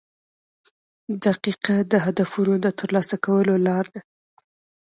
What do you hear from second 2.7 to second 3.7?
ترلاسه کولو